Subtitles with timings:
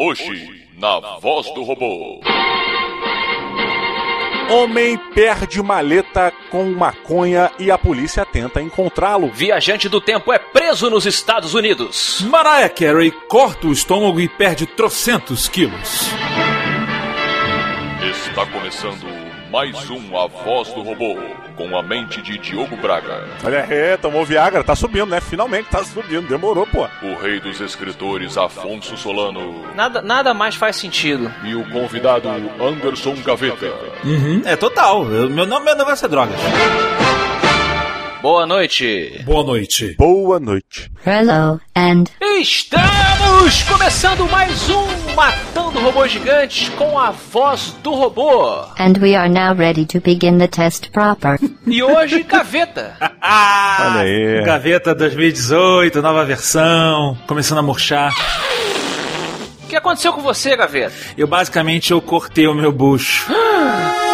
[0.00, 2.20] Hoje, na voz do robô.
[4.48, 9.28] Homem perde maleta com maconha e a polícia tenta encontrá-lo.
[9.32, 12.20] Viajante do tempo é preso nos Estados Unidos.
[12.20, 16.08] Mariah Carey corta o estômago e perde trocentos quilos.
[18.08, 19.04] Está começando
[19.50, 21.16] mais um A Voz do Robô,
[21.58, 23.24] com a mente de Diogo Braga.
[23.42, 25.20] Olha, é, tomou Viagra, tá subindo, né?
[25.20, 26.86] Finalmente tá subindo, demorou, pô.
[27.02, 29.66] O rei dos escritores Afonso Solano.
[29.74, 31.32] Nada, nada mais faz sentido.
[31.44, 33.66] E o convidado Anderson Gaveta.
[34.04, 35.04] Uhum, é total.
[35.10, 36.38] Eu, meu, meu negócio é drogas.
[38.20, 39.22] Boa noite.
[39.24, 39.94] Boa noite.
[39.96, 40.90] Boa noite.
[41.06, 42.04] Hello, and
[42.40, 48.64] Estamos começando mais um Matando Robôs Gigantes com a voz do robô.
[48.78, 51.38] and we are now ready to begin the test proper.
[51.66, 52.96] E hoje, Gaveta.
[53.22, 54.42] Ah, Olha aí.
[54.44, 58.12] Gaveta 2018, nova versão, começando a murchar.
[59.64, 60.92] O que aconteceu com você, Gaveta?
[61.16, 63.30] Eu basicamente eu cortei o meu bucho.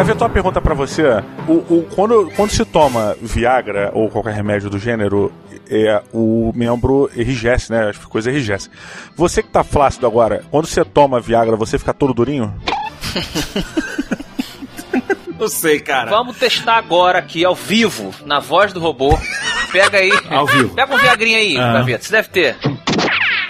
[0.00, 1.02] Gaveta, uma pergunta pra você.
[1.46, 5.30] O, o- quando, quando se toma Viagra ou qualquer remédio do gênero,
[5.68, 7.90] é, o membro enrijece, né?
[7.90, 8.72] As coisas enrijecem.
[9.14, 12.50] Você que tá flácido agora, quando você toma Viagra, você fica todo durinho?
[15.38, 16.10] Não sei, cara.
[16.10, 19.18] Vamos testar agora aqui, ao vivo, na voz do robô.
[19.72, 20.10] Pega aí.
[20.30, 20.74] Ao vivo.
[20.74, 21.74] Pega um Viagrinha aí, Ah.
[21.74, 22.04] Gaveta.
[22.04, 22.56] Você deve ter.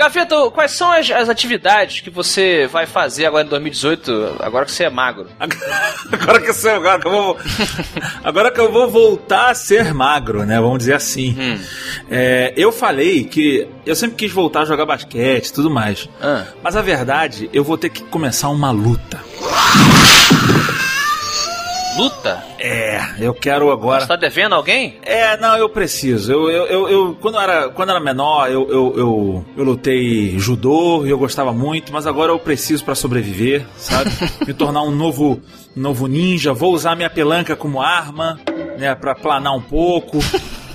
[0.00, 4.72] Gaveta, quais são as, as atividades que você vai fazer agora em 2018, agora que
[4.72, 5.26] você é magro?
[6.10, 7.36] Agora que eu sou, agora que eu vou,
[8.24, 10.60] agora que eu vou voltar a ser magro, né?
[10.60, 11.36] Vamos dizer assim.
[11.38, 11.60] Hum.
[12.10, 16.08] É, eu falei que eu sempre quis voltar a jogar basquete, e tudo mais.
[16.20, 16.44] Ah.
[16.62, 19.20] Mas a verdade, eu vou ter que começar uma luta.
[22.00, 22.42] Luta?
[22.58, 24.00] É, eu quero agora.
[24.00, 24.96] Você tá devendo alguém?
[25.02, 26.32] É, não, eu preciso.
[26.32, 29.64] Eu, eu, eu, eu- quando, eu era, quando eu era menor, eu, eu, eu, eu
[29.64, 34.10] lutei judô e eu gostava muito, mas agora eu preciso pra sobreviver, sabe?
[34.46, 35.40] Me tornar um novo,
[35.76, 36.54] novo ninja.
[36.54, 38.40] Vou usar minha pelanca como arma,
[38.78, 40.18] né, pra planar um pouco.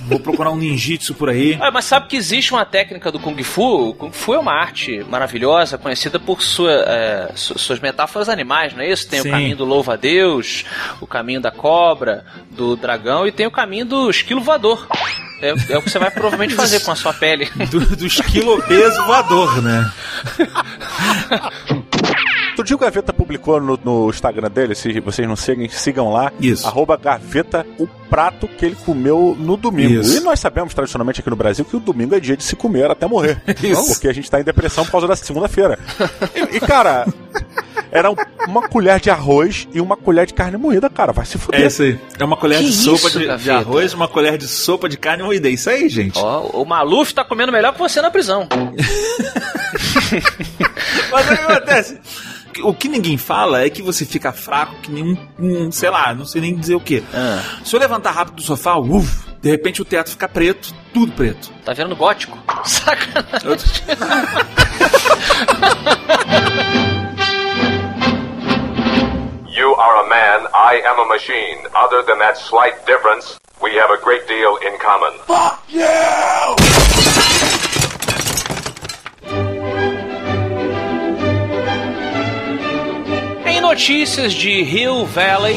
[0.06, 1.58] Vou procurar um ninjitsu por aí.
[1.60, 3.88] Ah, mas sabe que existe uma técnica do Kung Fu?
[3.90, 8.72] O Kung Fu é uma arte maravilhosa, conhecida por sua, é, su- suas metáforas animais,
[8.72, 9.08] não é isso?
[9.08, 9.28] Tem Sim.
[9.28, 10.64] o caminho do louva-a-Deus,
[11.00, 14.86] o caminho da cobra, do dragão e tem o caminho do esquilo voador.
[15.42, 17.50] É, é o que você vai provavelmente fazer com a sua pele.
[17.70, 19.92] Do, do esquilo obeso voador, né?
[22.74, 26.32] O Gaveta publicou no, no Instagram dele, se vocês não seguem, sigam lá.
[26.40, 26.66] Isso.
[26.66, 30.00] Arroba Gaveta, o prato que ele comeu no domingo.
[30.00, 30.16] Isso.
[30.16, 32.90] E nós sabemos, tradicionalmente aqui no Brasil, que o domingo é dia de se comer
[32.90, 33.42] até morrer.
[33.62, 33.86] Isso.
[33.88, 35.78] Porque a gente tá em depressão por causa da segunda-feira.
[36.34, 37.06] E, e, cara,
[37.90, 38.16] era um-
[38.48, 41.12] uma colher de arroz e uma colher de carne moída, cara.
[41.12, 41.62] Vai se fuder.
[41.62, 41.98] É isso aí.
[42.18, 43.56] É uma colher Que de sopa isso, de, de Gaveta?
[43.58, 45.48] arroz, uma colher de sopa de carne moída.
[45.48, 46.18] É isso aí, gente.
[46.18, 48.46] Ó, o Maluf tá comendo melhor que você na prisão.
[51.10, 51.98] Mas o que acontece?
[52.62, 56.14] O que ninguém fala é que você fica fraco que nem um, um, sei lá,
[56.14, 57.02] não sei nem dizer o que.
[57.14, 57.42] Ah.
[57.64, 61.50] Se eu levantar rápido do sofá, uf, de repente o teto fica preto, tudo preto.
[61.64, 62.38] Tá vendo gótico?
[62.64, 63.50] Sacanagem.
[63.50, 63.56] Eu-
[69.48, 71.58] You are a man, I am a machine.
[71.74, 75.14] Other than that slight difference, we have a great deal in common.
[75.72, 77.55] Em
[83.68, 85.56] notícias de Hill Valley,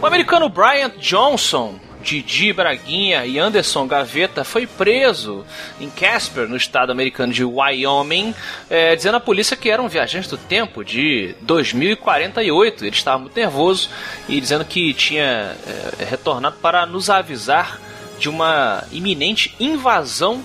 [0.00, 5.44] o americano Bryant Johnson, Didi Braguinha e Anderson Gaveta foi preso
[5.80, 8.32] em Casper, no estado americano de Wyoming,
[8.70, 12.84] eh, dizendo à polícia que eram viajantes do tempo de 2048.
[12.84, 13.90] Ele estava muito nervoso
[14.28, 17.80] e dizendo que tinha eh, retornado para nos avisar
[18.20, 20.44] de uma iminente invasão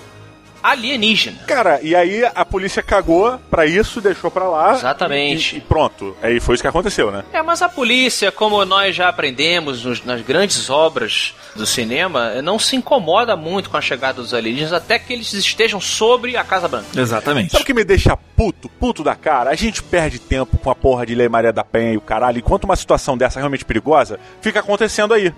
[0.70, 1.38] alienígena.
[1.48, 4.74] Cara, e aí a polícia cagou pra isso, deixou pra lá.
[4.74, 5.56] Exatamente.
[5.56, 6.16] E, e pronto.
[6.22, 7.24] Aí foi isso que aconteceu, né?
[7.34, 12.60] É, mas a polícia, como nós já aprendemos nos- nas grandes obras do cinema, não
[12.60, 16.68] se incomoda muito com a chegada dos alienígenas até que eles estejam sobre a Casa
[16.68, 16.88] Branca.
[16.96, 17.52] Exatamente.
[17.52, 19.50] Sabe o que me deixa puto, puto da cara?
[19.50, 22.38] A gente perde tempo com a porra de Lei Maria da Penha e o caralho.
[22.38, 25.34] Enquanto uma situação dessa é realmente perigosa, fica acontecendo aí.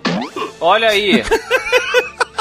[0.60, 1.22] Olha aí,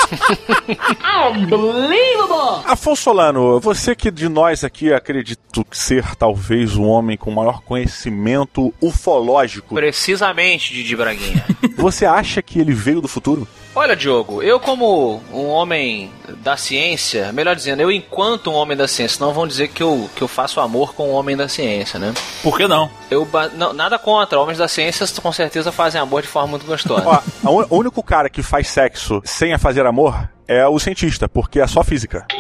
[2.65, 8.73] Afonso Solano, você que de nós aqui acredito ser talvez o homem com maior conhecimento
[8.81, 11.45] ufológico, precisamente, Didi Braguinha.
[11.75, 13.47] você acha que ele veio do futuro?
[13.79, 18.89] Olha, Diogo, eu como um homem da ciência, melhor dizendo, eu enquanto um homem da
[18.89, 21.97] ciência, não vão dizer que eu, que eu faço amor com um homem da ciência,
[21.97, 22.13] né?
[22.43, 22.91] Por que não?
[23.09, 27.23] Eu não, nada contra, homens da ciência com certeza fazem amor de forma muito gostosa.
[27.45, 31.61] Ó, o único cara que faz sexo sem a fazer amor é o cientista, porque
[31.61, 32.27] é só física.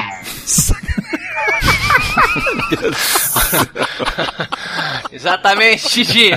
[5.09, 6.31] Exatamente, Didi.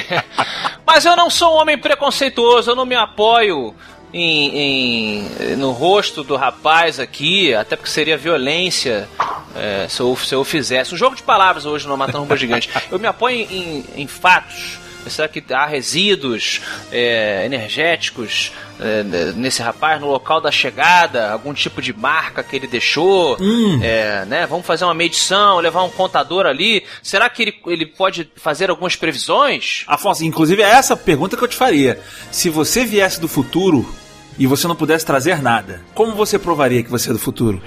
[0.86, 3.74] Mas eu não sou um homem preconceituoso, eu não me apoio
[4.12, 5.22] em,
[5.52, 9.08] em- no rosto do rapaz aqui, até porque seria violência
[9.54, 10.94] é, se, eu, se eu fizesse.
[10.94, 12.68] Um jogo de palavras hoje no Matando um Robô Gigante.
[12.90, 14.78] Eu me apoio em, em fatos.
[15.08, 16.60] Será que há resíduos
[16.92, 19.02] é, energéticos é,
[19.34, 21.32] nesse rapaz no local da chegada?
[21.32, 23.36] Algum tipo de marca que ele deixou?
[23.82, 24.46] É, né?
[24.46, 26.84] Vamos fazer uma medição, levar um contador ali.
[27.02, 29.82] Será que ele, ele pode fazer algumas previsões?
[29.88, 32.00] Afonso, inclusive é essa pergunta que eu te faria.
[32.30, 33.92] Se você viesse do futuro
[34.38, 37.60] e você não pudesse trazer nada, como você provaria que você é do futuro?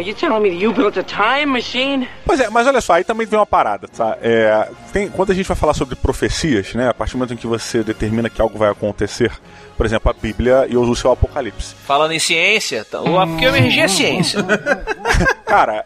[2.26, 4.18] Pois é, mas olha só, aí também vem uma parada, tá?
[4.22, 6.90] É, tem, quando a gente vai falar sobre profecias, né?
[6.90, 9.32] A partir do momento em que você determina que algo vai acontecer,
[9.78, 11.76] por exemplo, a Bíblia e o seu Apocalipse.
[11.86, 13.02] Falando em ciência, tá?
[13.02, 14.40] o MRG é ciência.
[15.46, 15.86] Cara,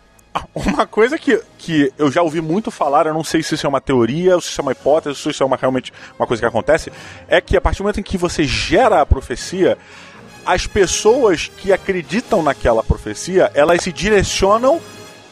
[0.53, 3.69] uma coisa que, que eu já ouvi muito falar, eu não sei se isso é
[3.69, 6.27] uma teoria, ou se isso é uma hipótese, ou se isso é uma, realmente uma
[6.27, 6.91] coisa que acontece,
[7.27, 9.77] é que a partir do momento em que você gera a profecia,
[10.49, 14.81] as pessoas que acreditam naquela profecia, elas se direcionam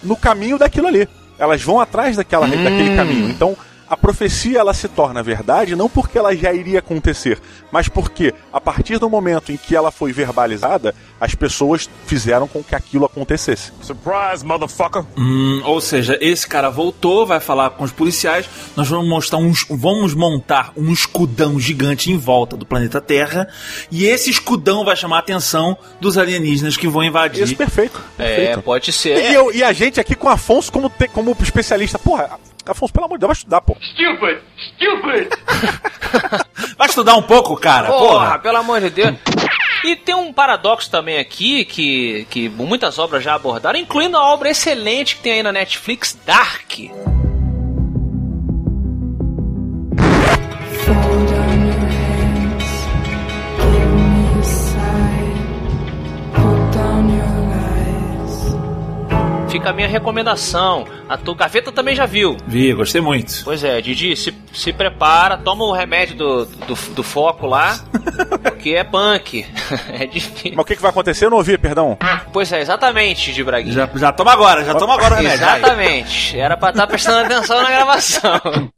[0.04, 1.10] no caminho daquilo ali.
[1.40, 3.28] Elas vão atrás daquela, daquele caminho.
[3.28, 3.58] Então,
[3.90, 7.40] a profecia ela se torna verdade não porque ela já iria acontecer,
[7.72, 12.64] mas porque a partir do momento em que ela foi verbalizada, as pessoas fizeram com
[12.64, 13.72] que aquilo acontecesse.
[13.82, 15.04] Surprise, motherfucker!
[15.18, 19.66] Hum, ou seja, esse cara voltou, vai falar com os policiais, nós vamos mostrar uns,
[19.70, 23.48] vamos montar um escudão gigante em volta do planeta Terra,
[23.92, 27.44] e esse escudão vai chamar a atenção dos alienígenas que vão invadir.
[27.44, 28.02] Isso, perfeito.
[28.18, 28.62] É, perfeito.
[28.62, 29.32] pode ser.
[29.32, 31.98] E, eu- e a gente aqui com o Afonso como, te- como especialista.
[32.00, 32.32] Porra,
[32.72, 33.76] Afonso, pelo amor de Deus, vai estudar, pô.
[33.82, 34.40] Stupid!
[34.76, 35.30] Stupid!
[36.78, 37.88] Vai estudar um pouco, cara.
[37.88, 38.40] Porra, Porra.
[38.40, 39.16] pelo amor de Deus.
[39.84, 44.50] E tem um paradoxo também aqui que, que muitas obras já abordaram, incluindo a obra
[44.50, 47.17] excelente que tem aí na Netflix, Dark.
[59.58, 60.86] Fica a minha recomendação.
[61.10, 62.38] A tua gaveta também já viu.
[62.46, 63.42] Vi, gostei muito.
[63.44, 67.80] Pois é, Didi, se, se prepara, toma o remédio do, do, do foco lá,
[68.44, 69.44] porque é punk.
[70.00, 70.52] é difícil.
[70.56, 71.26] Mas o que, que vai acontecer?
[71.26, 71.98] Eu não ouvi, perdão.
[72.32, 73.74] Pois é, exatamente, Didi Braguinha.
[73.74, 75.44] Já, já toma agora, já toma agora o remédio.
[75.44, 75.58] vai.
[75.58, 76.38] Exatamente.
[76.40, 78.40] Era pra estar prestando atenção na gravação.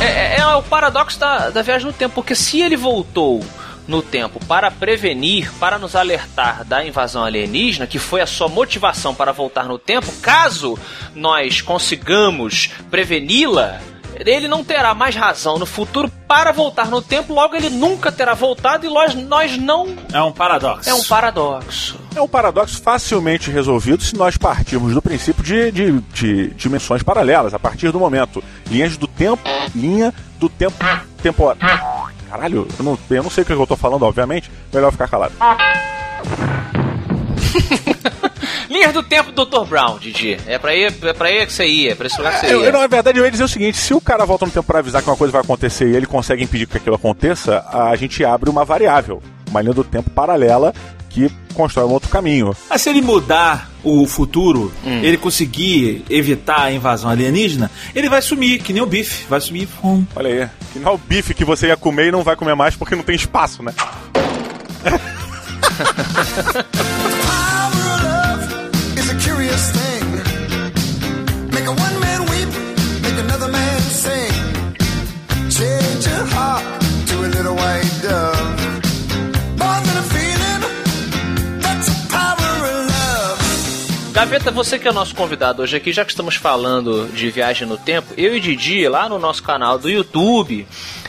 [0.00, 3.40] É, é- é o paradoxo da, da viagem no tempo, porque se ele voltou
[3.86, 9.14] no tempo para prevenir, para nos alertar da invasão alienígena, que foi a sua motivação
[9.14, 10.78] para voltar no tempo, caso
[11.14, 13.80] nós consigamos preveni-la,
[14.18, 18.34] ele não terá mais razão no futuro para voltar no tempo, logo ele nunca terá
[18.34, 19.96] voltado e nós, nós não.
[20.12, 20.88] É um paradoxo.
[20.88, 21.98] É um paradoxo.
[22.14, 27.54] É um paradoxo facilmente resolvido se nós partirmos do princípio de, de, de dimensões paralelas.
[27.54, 29.42] A partir do momento, linhas do tempo,
[29.74, 30.76] linha do tempo,
[31.22, 31.56] tempo.
[32.32, 34.50] Caralho, eu não, eu não sei o que eu tô falando, obviamente.
[34.72, 35.34] Melhor ficar calado.
[38.70, 39.66] Linhas do tempo do Dr.
[39.66, 40.38] Brown, Didi.
[40.46, 42.54] É pra ir, é pra ir que você ia, é pra esse lugar que você
[42.54, 42.66] Eu, ia.
[42.68, 44.78] eu, na verdade, eu ia dizer o seguinte: se o cara volta no tempo para
[44.78, 48.24] avisar que uma coisa vai acontecer e ele consegue impedir que aquilo aconteça, a gente
[48.24, 50.72] abre uma variável, uma linha do tempo paralela
[51.12, 52.54] que constrói um outro caminho.
[52.68, 55.00] Mas se ele mudar o futuro, Hum.
[55.02, 59.26] ele conseguir evitar a invasão alienígena, ele vai sumir, que nem o bife.
[59.28, 59.68] Vai sumir.
[59.84, 60.04] Hum.
[60.16, 60.48] Olha aí.
[60.72, 62.94] Que não é o bife que você ia comer e não vai comer mais porque
[62.96, 63.74] não tem espaço, né?
[84.22, 87.66] Gaveta, você que é o nosso convidado hoje aqui, já que estamos falando de viagem
[87.66, 90.64] no tempo, eu e Didi, lá no nosso canal do YouTube,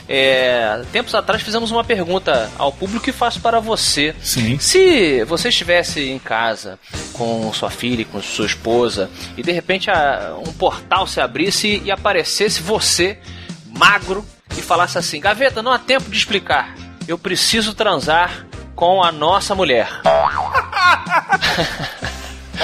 [0.08, 4.16] é, tempos atrás fizemos uma pergunta ao público e faço para você.
[4.20, 4.58] Sim.
[4.58, 6.76] Se você estivesse em casa
[7.12, 11.92] com sua filha, com sua esposa, e de repente a- um portal se abrisse e
[11.92, 13.20] aparecesse você,
[13.78, 14.26] magro,
[14.58, 16.74] e falasse assim: Gaveta, não há tempo de explicar.
[17.06, 18.44] Eu preciso transar
[18.74, 19.88] com a nossa mulher.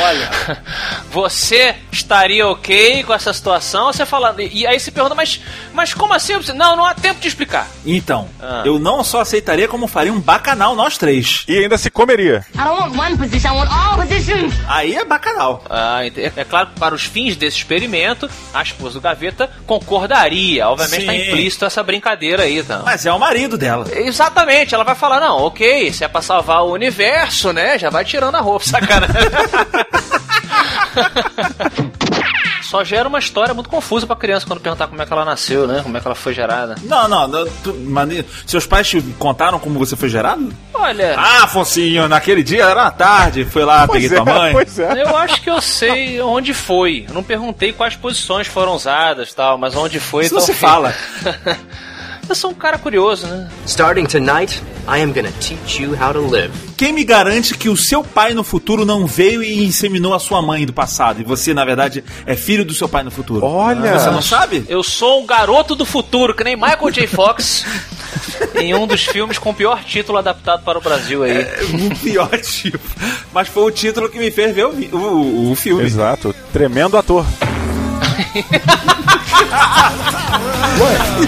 [0.02, 0.30] Olha,
[1.10, 3.92] Você estaria ok com essa situação?
[3.92, 4.40] Você falando.
[4.40, 5.40] E aí se pergunta, mas
[5.80, 6.34] Mas como assim?
[6.34, 7.66] Eu preciso- Não, não há tempo de explicar.
[7.86, 8.60] Então, Ah.
[8.66, 11.42] eu não só aceitaria, como faria um bacanal nós três.
[11.48, 12.44] E ainda se comeria.
[12.54, 14.52] I don't want one position, I want all positions.
[14.68, 15.64] Aí é bacanal.
[15.70, 20.68] Ah, é claro que para os fins desse experimento, a esposa do Gaveta concordaria.
[20.68, 22.82] Obviamente está implícito essa brincadeira aí, então.
[22.84, 23.86] Mas é o marido dela.
[23.90, 27.78] Exatamente, ela vai falar, não, ok, se é pra salvar o universo, né?
[27.78, 29.16] Já vai tirando a roupa, sacanagem.
[32.70, 35.66] Só gera uma história muito confusa pra criança quando perguntar como é que ela nasceu,
[35.66, 35.80] né?
[35.82, 36.76] Como é que ela foi gerada.
[36.84, 40.52] Não, não, não tu- mas seus pais te contaram como você foi gerado?
[40.72, 44.52] Olha, Ah, Afonsinho, naquele dia era na tarde, foi lá, peguei tua mãe.
[44.52, 45.02] pois é.
[45.02, 47.06] eu acho que eu sei onde foi.
[47.08, 50.26] Eu não perguntei quais posições foram usadas tal, mas onde foi.
[50.26, 50.94] Isso não então se fala.
[52.30, 53.48] eu sou um cara curioso, né?
[53.66, 56.52] Starting tonight, I am gonna teach you how to live.
[56.76, 60.40] Quem me garante que o seu pai no futuro não veio e inseminou a sua
[60.40, 61.20] mãe do passado?
[61.20, 63.44] E você, na verdade, é filho do seu pai no futuro?
[63.44, 63.98] Olha.
[63.98, 64.64] Você não sabe?
[64.68, 67.06] Eu sou um garoto do futuro, que nem Michael J.
[67.08, 67.64] Fox,
[68.54, 71.42] em um dos filmes com o pior título adaptado para o Brasil aí.
[71.42, 72.78] O pior tipo.
[73.32, 75.84] Mas foi o título que me fez ver o, o, o filme.
[75.84, 76.34] Exato.
[76.52, 77.26] Tremendo ator.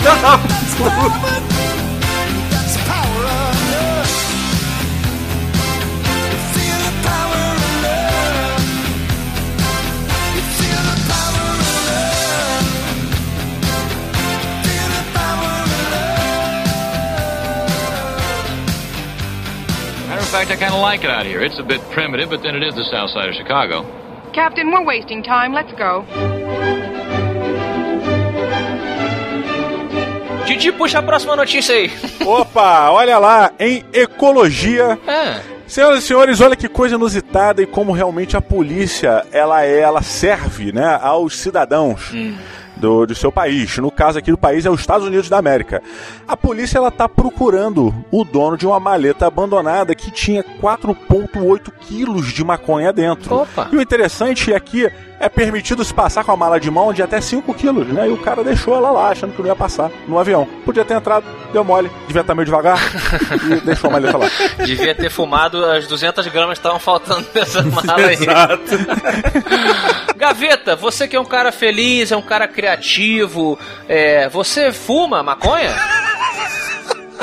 [0.03, 0.85] That's the
[2.87, 4.09] power of love.
[6.33, 8.63] You feel the power of love.
[10.35, 12.65] You feel the power of love.
[14.65, 16.49] Feel the power of love.
[20.09, 21.43] Matter of fact, I kind of like it out here.
[21.43, 23.85] It's a bit primitive, but then it is the south side of Chicago.
[24.33, 25.53] Captain, we're wasting time.
[25.53, 26.07] Let's go.
[30.63, 31.91] Didi, puxa a próxima notícia aí.
[32.25, 34.97] Opa, olha lá, em ecologia.
[35.09, 35.41] É.
[35.67, 40.03] Senhoras e senhores, olha que coisa inusitada e como realmente a polícia ela é, ela
[40.03, 42.13] serve, né, aos cidadãos.
[42.75, 43.77] Do, do seu país.
[43.79, 45.81] No caso aqui do país é os Estados Unidos da América.
[46.27, 52.33] A polícia ela tá procurando o dono de uma maleta abandonada que tinha 4,8 quilos
[52.33, 53.37] de maconha dentro.
[53.37, 53.69] Opa.
[53.71, 54.91] E o interessante é que
[55.23, 58.09] é permitido se passar com a mala de mão de até 5 quilos, né?
[58.09, 60.49] E o cara deixou ela lá, achando que não ia passar no avião.
[60.65, 62.77] Podia ter entrado, deu mole, devia estar meio devagar
[63.47, 64.27] e deixou a maleta lá.
[64.67, 68.19] Devia ter fumado as 200 gramas que estavam faltando dessa mala aí.
[70.17, 73.57] Gaveta, você que é um cara feliz, é um cara criativo,
[73.89, 75.73] é, você fuma maconha?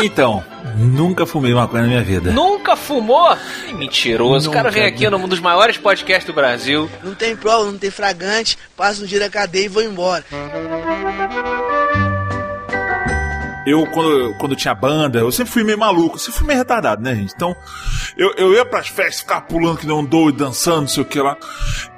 [0.01, 0.43] Então,
[0.77, 2.31] nunca fumei maconha na minha vida.
[2.31, 3.35] Nunca fumou?
[3.73, 4.49] Mentiroso.
[4.49, 4.79] O cara Nunca.
[4.79, 6.89] vem aqui num dos maiores podcasts do Brasil.
[7.03, 10.23] Não tem prova, não tem fragante, passa um dia na cadeia e vou embora.
[13.65, 17.03] Eu, quando, quando tinha banda, eu sempre fui meio maluco, eu sempre fui meio retardado,
[17.03, 17.33] né, gente?
[17.35, 17.55] Então,
[18.17, 21.05] eu, eu ia pras festas, ficar pulando que nem um doido, dançando, não sei o
[21.05, 21.37] que lá.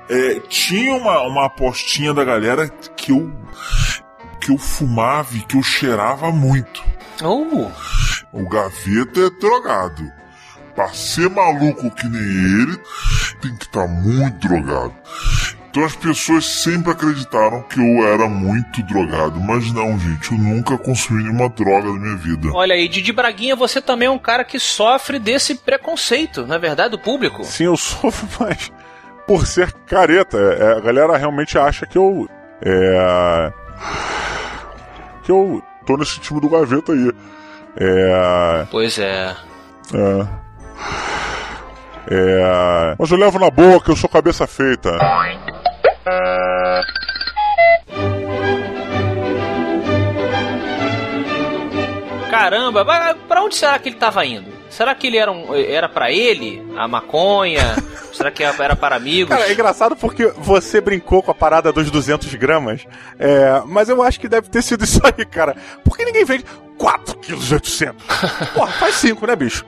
[0.10, 2.68] É, tinha uma, uma apostinha da galera
[2.98, 3.32] que eu
[4.42, 6.84] que eu fumava e que eu cheirava muito.
[8.32, 10.12] O gaveta é drogado.
[10.76, 12.80] Pra ser maluco que nem ele,
[13.42, 14.94] tem que estar muito drogado.
[15.70, 20.78] Então as pessoas sempre acreditaram que eu era muito drogado, mas não, gente, eu nunca
[20.78, 22.50] consumi nenhuma droga na minha vida.
[22.54, 26.92] olha aí, Didi Braguinha, você também é um cara que sofre desse preconceito, na verdade,
[26.92, 27.46] do público.
[27.46, 28.70] Sim, eu sofro, mas
[29.26, 30.38] por ser careta.
[30.38, 32.28] É, a galera realmente acha que eu.
[32.62, 33.54] É.
[35.24, 37.12] Que eu tô nesse time do gaveta aí.
[37.78, 38.68] É.
[38.70, 39.36] Pois é.
[39.94, 40.28] É.
[42.10, 42.96] É.
[42.98, 44.92] Mas eu levo na boa que eu sou cabeça feita.
[52.30, 52.86] Caramba,
[53.28, 54.61] pra onde será que ele tava indo?
[54.72, 57.76] Será que ele era, um, era para ele, a maconha?
[58.14, 59.30] será que era para amigos?
[59.36, 62.88] Cara, é engraçado porque você brincou com a parada dos 200 gramas,
[63.20, 65.56] é, mas eu acho que deve ter sido isso aí, cara.
[65.84, 66.46] Por que ninguém vende
[66.78, 68.06] 4 quilos e 800?
[68.56, 69.66] Porra, faz 5, né, bicho?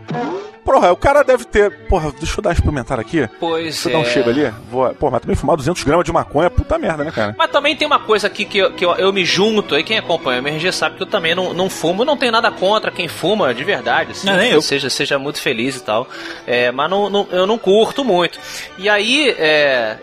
[0.63, 1.69] Porra, o cara deve ter...
[1.87, 3.27] Porra, deixa eu dar uma experimentada aqui.
[3.39, 3.93] Pois Deixa eu é.
[3.93, 4.53] dar um chego ali.
[4.69, 4.93] Vou...
[4.95, 7.35] Pô, mas também fumar 200 gramas de maconha é puta merda, né, cara?
[7.37, 9.97] Mas também tem uma coisa aqui que, eu, que eu, eu me junto, aí quem
[9.97, 13.07] acompanha o MRG sabe que eu também não, não fumo, não tenho nada contra quem
[13.07, 14.61] fuma de verdade, assim, Não, nem eu.
[14.61, 16.07] Seja, seja muito feliz e tal.
[16.47, 18.39] É, mas não, não- eu não curto muito.
[18.77, 19.97] E aí, é,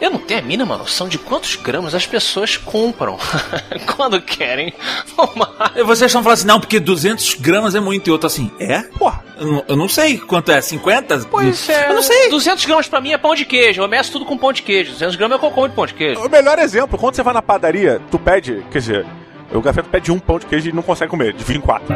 [0.00, 3.18] eu não tenho a mínima noção de quantos gramas as pessoas compram
[3.96, 4.72] quando querem
[5.14, 5.72] fumar.
[5.76, 8.08] E vocês estão falando assim, não, porque 200 gramas é muito.
[8.08, 8.80] E outro assim, é?
[8.98, 9.24] Porra.
[9.38, 11.26] Eu não, eu não sei quanto é, 50?
[11.30, 11.90] Pois é.
[11.90, 12.30] Eu não sei.
[12.30, 13.82] 200 gramas pra mim é pão de queijo.
[13.82, 14.92] Eu meço tudo com pão de queijo.
[14.92, 16.20] 200 gramas é cocô de pão de queijo.
[16.20, 19.06] O melhor exemplo, quando você vai na padaria, tu pede, quer dizer,
[19.52, 21.94] o gafeto pede um pão de queijo e não consegue comer, divide em quatro.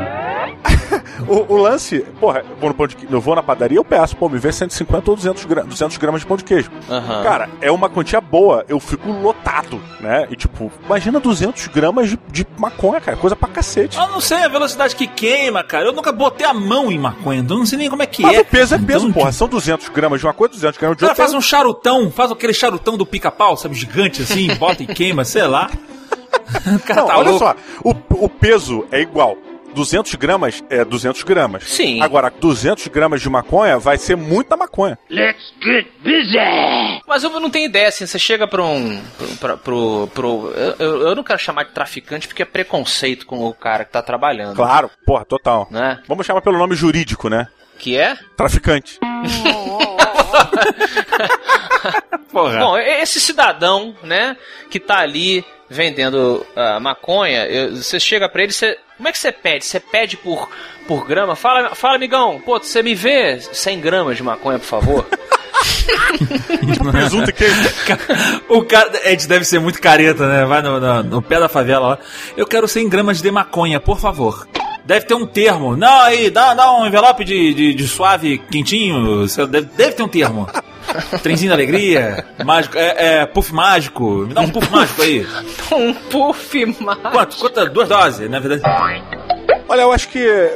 [1.31, 4.39] O, o lance, porra, eu vou, de, eu vou na padaria, eu peço, pô, me
[4.39, 6.71] vê 150 ou 200, gra- 200 gramas de pão de queijo.
[6.91, 7.23] Aham.
[7.23, 10.27] Cara, é uma quantia boa, eu fico lotado, né?
[10.31, 13.97] E tipo, imagina 200 gramas de, de maconha, cara, coisa pra cacete.
[13.97, 15.85] Eu não sei a velocidade que queima, cara.
[15.87, 18.23] Eu nunca botei a mão em maconha, então eu não sei nem como é que
[18.23, 18.41] Mas é.
[18.41, 18.87] o peso é cara.
[18.89, 19.33] peso, Então, porra.
[19.33, 21.25] São 200 gramas de uma coisa, 200 gramas O de cara outra.
[21.25, 25.47] faz um charutão, faz aquele charutão do pica-pau, sabe, gigante assim, bota e queima, sei
[25.47, 25.71] lá.
[26.85, 27.45] Cara Não, tá olha louco.
[27.45, 27.95] só, o,
[28.25, 29.37] o peso é igual.
[29.75, 31.65] 200 gramas é 200 gramas.
[31.65, 32.01] Sim.
[32.03, 34.99] Agora, 200 gramas de maconha vai ser muita maconha.
[35.09, 37.01] Let's get busy!
[37.07, 39.01] Mas eu não tenho ideia, assim, você chega pra um.
[39.41, 43.45] Pra, pro, pro, eu, eu- eu não quero chamar de traficante porque é preconceito com
[43.47, 44.57] o cara que tá trabalhando.
[44.57, 45.67] Claro, porra, total.
[45.71, 46.01] Né?
[46.07, 47.47] Vamos chamar pelo nome jurídico, né?
[47.79, 48.17] Que é?
[48.37, 48.99] Traficante.
[52.33, 52.59] Porra.
[52.59, 54.37] Bom, esse cidadão, né,
[54.71, 58.77] que tá ali vendendo ah, maconha, eu- você chega pra ele, você.
[58.97, 59.65] Como é que você pede?
[59.65, 60.49] Você pede por,
[60.87, 61.35] por grama?
[61.35, 65.07] Fala, fala, amigão, pô, você me vê 100 gramas de maconha, por favor?
[66.91, 67.57] Presunto e queijo.
[68.49, 70.45] O cara, Ed deve ser muito careta, né?
[70.45, 71.99] Vai no, no- no pé da favela lá.
[72.37, 74.47] Eu quero 100 gramas de maconha, por favor.
[74.85, 75.77] Deve ter um termo.
[75.77, 79.27] Não, aí, dá, dá um envelope de, de, de suave quentinho.
[79.47, 80.49] Deve, deve ter um termo.
[81.23, 84.27] Trenzinho da alegria, mágico, é, é, puff mágico.
[84.27, 85.27] Me dá um puff mágico aí.
[85.73, 87.11] um puff mágico.
[87.11, 87.37] Quanto?
[87.39, 87.71] Quanto?
[87.71, 88.63] Duas doses, na verdade.
[89.69, 90.51] Olha, eu acho que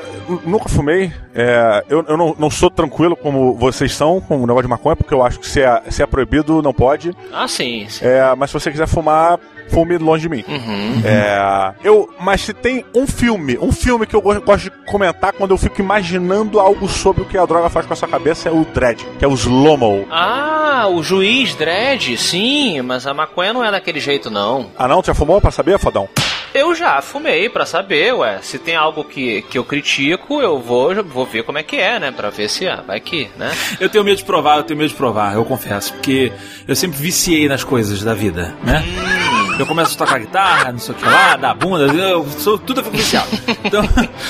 [0.45, 1.13] nunca fumei.
[1.35, 4.95] É, eu eu não, não sou tranquilo como vocês são com o negócio de maconha,
[4.97, 7.13] porque eu acho que se é, se é proibido, não pode.
[7.33, 7.87] Ah, sim.
[7.89, 8.05] sim.
[8.07, 9.39] É, mas se você quiser fumar,
[9.69, 10.45] fume longe de mim.
[10.47, 11.03] Uhum.
[11.05, 15.33] É, eu, mas se tem um filme, um filme que eu go- gosto de comentar
[15.33, 18.49] quando eu fico imaginando algo sobre o que a droga faz com a sua cabeça
[18.49, 20.07] é o Dread, que é o Slow-Mo.
[20.11, 24.71] Ah, o juiz Dredd, sim, mas a maconha não é daquele jeito, não.
[24.79, 26.09] Ah não, tu já fumou pra saber, fodão?
[26.53, 28.39] Eu já fumei pra saber, ué.
[28.41, 31.99] Se tem algo que, que eu critico, eu vou, vou ver como é que é,
[31.99, 32.11] né?
[32.11, 33.53] Pra ver se ah, vai que, né?
[33.81, 35.93] Eu tenho medo de provar, eu tenho medo de provar, eu confesso.
[35.93, 36.33] Porque
[36.67, 38.83] eu sempre viciei nas coisas da vida, né?
[39.59, 42.83] Eu começo a tocar guitarra, não sei o que lá, dar bunda, eu sou, tudo
[42.83, 43.29] viciado.
[43.65, 43.83] Então,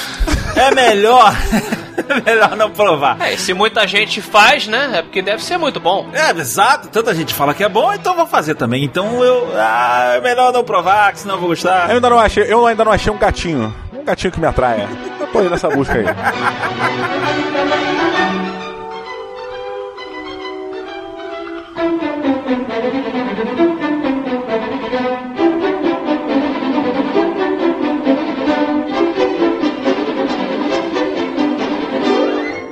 [0.54, 1.34] é melhor,
[1.96, 3.16] é melhor não provar.
[3.20, 4.90] É, se muita gente faz, né?
[4.98, 6.10] É porque deve ser muito bom.
[6.12, 8.84] É, exato, tanta gente fala que é bom, então eu vou fazer também.
[8.84, 11.88] Então eu, ah, é melhor não provar, que senão eu vou gostar.
[11.88, 13.74] Eu ainda não achei, eu ainda não achei um gatinho.
[13.94, 14.86] Um gatinho que me atraia.
[15.36, 16.04] Aí nessa busca aí.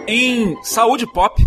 [0.06, 1.44] Em Saúde Pop,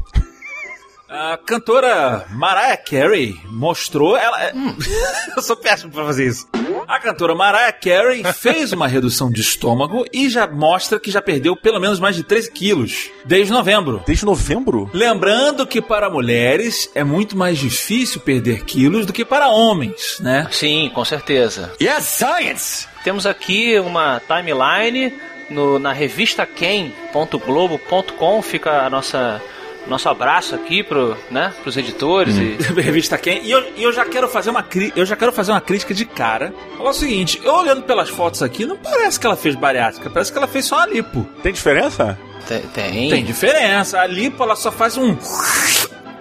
[1.10, 4.18] a cantora Mariah Carey mostrou.
[4.18, 4.52] Ela,
[5.36, 6.48] eu sou péssimo pra fazer isso.
[6.88, 11.56] A cantora Mariah Carey fez uma redução de estômago e já mostra que já perdeu
[11.56, 14.04] pelo menos mais de 13 quilos desde novembro.
[14.06, 14.90] Desde novembro?
[14.94, 20.48] Lembrando que para mulheres é muito mais difícil perder quilos do que para homens, né?
[20.52, 21.72] Sim, com certeza.
[21.82, 22.88] Yes, science!
[23.04, 25.14] Temos aqui uma timeline
[25.50, 28.42] no, na revista Quem.globo.com.
[28.42, 29.42] Fica a nossa
[29.88, 33.44] nosso abraço aqui pro, né, pros editores e Revista Quem.
[33.46, 35.94] E eu, e eu já quero fazer uma cri- eu já quero fazer uma crítica
[35.94, 36.54] de cara.
[36.78, 40.32] Falar o seguinte, eu olhando pelas fotos aqui, não parece que ela fez bariátrica, parece
[40.32, 41.28] que ela fez só a lipo.
[41.44, 42.18] Tem diferença?
[42.48, 42.62] Tem.
[42.62, 44.00] Tem, Tem diferença.
[44.00, 45.16] A lipo ela só faz um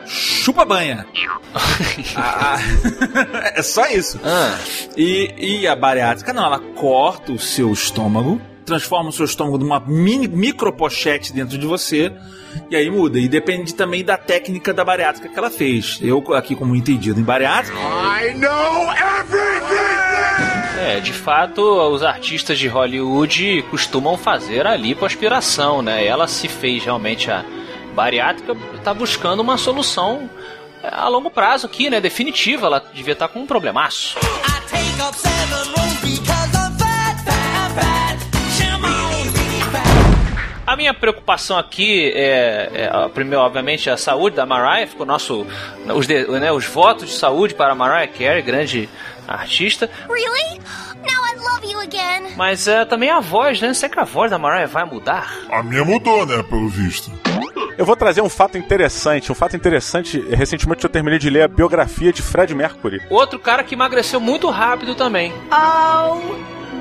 [0.06, 1.06] chupa banha.
[2.16, 2.58] Ah,
[3.54, 4.20] é só isso.
[4.24, 4.56] Ah.
[4.96, 9.80] E, e a bariátrica não, ela corta o seu estômago, transforma o seu estômago numa
[9.80, 12.12] mini micropochete dentro de você.
[12.70, 13.18] E aí muda.
[13.18, 15.98] E depende também da técnica da bariátrica que ela fez.
[16.00, 17.76] Eu, aqui, como entendido em bariátrica.
[17.76, 20.14] I know everything!
[20.78, 26.04] É, de fato, os artistas de Hollywood costumam fazer a lipoaspiração, né?
[26.04, 27.44] Ela se fez realmente a
[27.94, 30.28] bariátrica, tá buscando uma solução
[30.82, 32.00] é, a longo prazo aqui, né?
[32.00, 34.16] Definitiva, ela devia estar com um problemaço.
[40.74, 45.46] A minha preocupação aqui é, é a primeiro, obviamente, a saúde da Mariah, ficou nosso,
[45.94, 48.88] os, de- né, os votos de saúde para a Mariah Carey, grande
[49.28, 49.88] artista.
[50.08, 50.58] Really?
[50.96, 52.34] Now I love you again.
[52.36, 53.72] Mas é, também a voz, né?
[53.72, 55.32] Será que a voz da Mariah vai mudar?
[55.48, 57.08] A minha mudou, né, pelo visto.
[57.78, 59.30] Eu vou trazer um fato interessante.
[59.30, 63.00] Um fato interessante, recentemente eu terminei de ler a biografia de Fred Mercury.
[63.10, 65.32] Outro cara que emagreceu muito rápido também.
[65.52, 66.16] Oh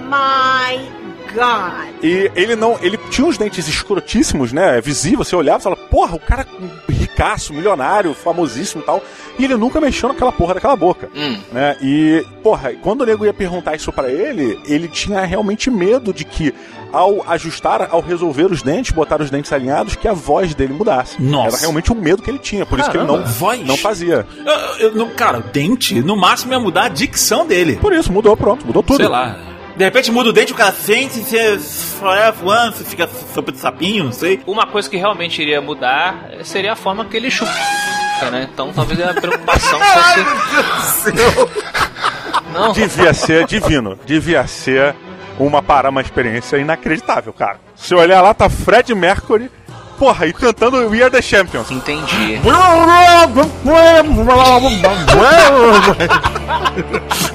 [0.09, 1.02] my
[1.33, 1.95] God.
[2.03, 2.77] E ele não.
[2.81, 4.79] Ele tinha uns dentes escrotíssimos, né?
[4.81, 6.45] Visível, você olhava e falava, porra, o cara
[6.89, 9.01] ricaço, milionário, famosíssimo e tal.
[9.37, 11.09] E ele nunca mexeu naquela porra daquela boca.
[11.51, 11.77] Né?
[11.81, 16.23] E, porra, quando o nego ia perguntar isso pra ele, ele tinha realmente medo de
[16.23, 16.53] que,
[16.91, 21.21] ao ajustar, ao resolver os dentes, botar os dentes alinhados, que a voz dele mudasse.
[21.21, 21.47] Nossa.
[21.49, 23.65] Era realmente um medo que ele tinha, por isso que ele não, Caramba, voz?
[23.65, 24.25] não fazia.
[24.79, 27.77] Eu, eu não- cara, o dente, no máximo ia mudar a dicção dele.
[27.77, 28.97] Por isso, mudou, pronto, mudou tudo.
[28.97, 29.35] Sei lá.
[29.75, 31.19] De repente muda o dente, o cara sente,
[31.99, 34.39] forever one, você fica sopa de sapinho, não sei.
[34.45, 37.51] Uma coisa que realmente iria mudar seria a forma que ele chupa,
[38.31, 38.47] né?
[38.53, 39.79] Então talvez a preocupação
[40.93, 41.13] fosse.
[42.53, 42.71] Não.
[42.71, 43.97] Devia ser divino.
[44.05, 44.95] Devia ser
[45.39, 47.57] uma para uma experiência inacreditável, cara.
[47.75, 49.49] Se olhar lá, tá Fred Mercury,
[49.97, 51.71] porra, e cantando We Are the Champions.
[51.71, 52.39] Entendi.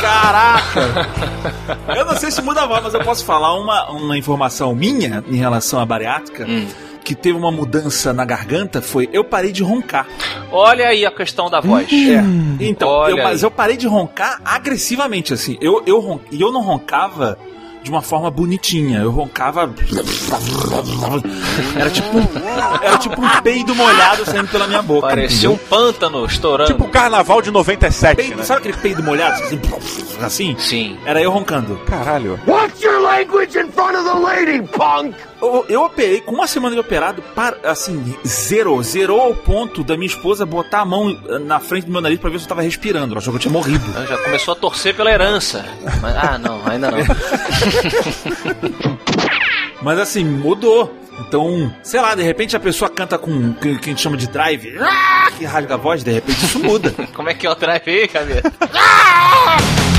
[0.00, 1.08] Caraca!
[1.96, 5.22] Eu não sei se muda a voz, mas eu posso falar uma, uma informação minha
[5.28, 6.46] em relação à bariátrica.
[7.04, 10.06] Que teve uma mudança na garganta foi eu parei de roncar.
[10.52, 11.88] Olha aí a questão da voz.
[11.92, 12.22] É.
[12.60, 15.58] Então, eu, mas eu parei de roncar agressivamente, assim.
[15.60, 17.36] Eu, eu, ron- e eu não roncava
[17.82, 19.00] de uma forma bonitinha.
[19.00, 19.72] Eu roncava.
[21.76, 22.18] Era tipo,
[22.82, 25.08] era tipo um peido molhado saindo pela minha boca.
[25.08, 26.72] Parecia um pântano estourando.
[26.72, 28.42] Tipo o carnaval de 97, Peido, né?
[28.44, 29.42] sabe aquele peido molhado?
[29.42, 29.60] Assim,
[30.20, 30.56] assim?
[30.58, 30.98] Sim.
[31.04, 31.76] Era eu roncando.
[31.86, 32.38] Caralho.
[32.46, 35.14] Watch your language in front of the lady, punk!
[35.42, 38.80] Eu, eu operei, com uma semana de operado, para, assim, zerou.
[38.82, 42.20] Zerou ao ponto da minha esposa botar a mão eh, na frente do meu nariz
[42.20, 43.12] pra ver se eu tava respirando.
[43.12, 43.84] Ela achou que eu tinha morrido.
[44.08, 45.64] Já começou a torcer pela herança.
[46.00, 46.98] Mas- ah, não, ainda não.
[49.82, 50.96] Mas assim, mudou.
[51.26, 54.16] Então, sei lá, de repente a pessoa canta com o que que a gente chama
[54.16, 56.90] de drive, ah, que rasga a voz, de repente isso muda.
[57.14, 58.50] Como é que é o drive aí, cabeça?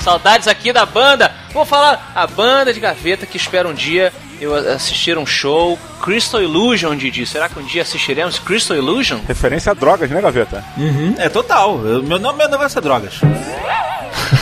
[0.00, 1.30] Saudades aqui da banda.
[1.52, 5.78] Vou falar a banda de gaveta que espera um dia eu assistir um show.
[6.02, 7.26] Crystal Illusion, Didi.
[7.26, 9.20] Será que um dia assistiremos Crystal Illusion?
[9.28, 10.64] Referência a drogas, né, Gaveta?
[10.76, 11.84] Uhum, é total.
[11.84, 13.14] Eu- meu, nome, meu negócio é drogas.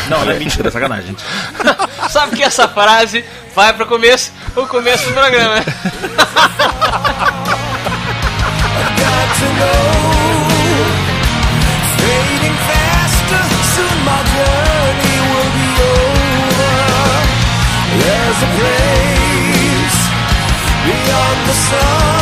[0.08, 1.14] Não, não é mentira, é sacanagem.
[2.08, 5.56] Sabe que essa frase vai pro começo, o começo do programa.
[18.40, 19.98] There's a place
[20.84, 22.17] beyond the sun.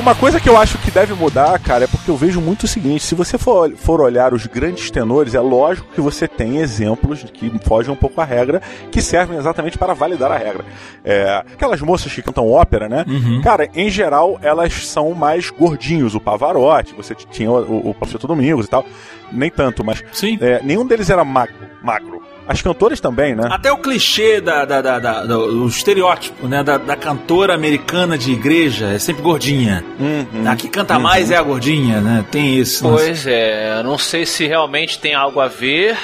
[0.00, 2.66] Uma coisa que eu acho que deve mudar, cara, é porque eu vejo muito o
[2.66, 7.22] seguinte: se você for, for olhar os grandes tenores, é lógico que você tem exemplos
[7.24, 10.64] que fogem um pouco à regra, que servem exatamente para validar a regra.
[11.04, 13.04] É, aquelas moças que cantam ópera, né?
[13.42, 16.14] Cara, em geral, elas são mais gordinhos.
[16.14, 18.86] O Pavarotti, você tinha o, o, o Professor Domingos e tal.
[19.30, 20.02] Nem tanto, mas
[20.40, 21.54] é, nenhum deles era magro.
[21.82, 22.22] magro.
[22.50, 23.48] As cantoras também, né?
[23.50, 28.32] Até o clichê da, da, da, da- do- estereótipo, né, da, da cantora americana de
[28.32, 29.84] igreja é sempre gordinha.
[30.50, 32.24] A que canta mais é a gordinha, né?
[32.30, 32.82] Tem isso.
[32.82, 35.96] Pois é, eu não sei se realmente tem algo a ver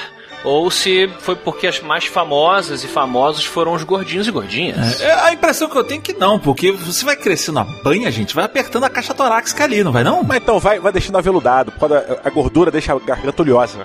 [0.45, 5.01] ou se foi porque as mais famosas e famosos foram os gordinhos e gordinhas.
[5.01, 8.09] É, a impressão que eu tenho é que não, porque você vai crescendo a banha,
[8.13, 10.23] gente, vai apertando a caixa torácica ali, não vai não?
[10.23, 13.79] Mas então, vai, vai deixando aveludado, por causa da- a gordura deixa a garganta oleosa.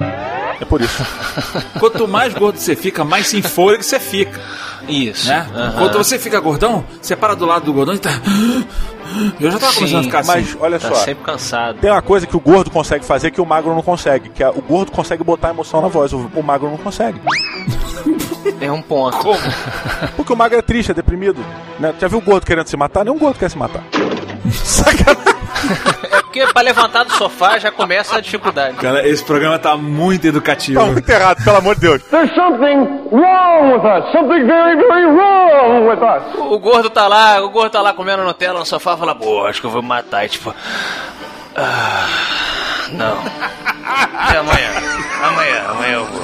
[0.62, 1.04] É por isso.
[1.80, 4.40] Quanto mais gordo você fica, mais sem fôlego você fica.
[4.88, 5.28] Isso.
[5.28, 5.48] Né?
[5.56, 5.72] aham.
[5.78, 8.12] Quando você fica gordão, você para do lado do gordão e tá.
[9.40, 10.32] Eu já tava começando a Sim, ficar assim.
[10.32, 11.80] Mas olha Tá só, sempre cansado.
[11.80, 14.50] tem uma coisa que o gordo consegue fazer que o magro não consegue, que é,
[14.50, 17.20] o gordo consegue botar emoção na voz, o, o magro não consegue.
[18.60, 19.18] É um ponto.
[20.16, 21.44] Porque o magro é triste, é deprimido.
[21.80, 21.94] Né?
[22.00, 23.04] Já viu o gordo querendo se matar?
[23.04, 23.84] Nenhum gordo quer se matar.
[23.94, 28.78] É porque pra levantar do sofá já começa a dificuldade.
[28.78, 30.80] Cara, esse programa tá muito educativo.
[30.80, 32.02] Tá muito errado, pelo amor de Deus.
[32.04, 32.78] There's something
[33.12, 34.10] wrong with us.
[34.14, 36.24] Something very, very wrong with us.
[36.40, 39.46] O gordo tá lá, o gordo tá lá comendo Nutella no sofá e fala, pô,
[39.46, 40.24] acho que eu vou me matar.
[40.26, 40.56] E tipo.
[41.56, 42.08] Ah,
[42.94, 43.18] não.
[44.18, 44.70] Até amanhã.
[45.22, 46.22] Amanhã, amanhã eu vou.